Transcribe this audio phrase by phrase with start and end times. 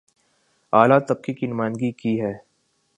[0.73, 2.33] اعلی طبقے کی نمائندگی کی ہے